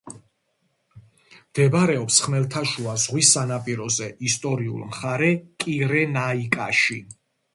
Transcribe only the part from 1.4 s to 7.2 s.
მდებარეობს ხმელთაშუა ზღვის სანაპიროზე, ისტორიულ მხარე კირენაიკაში.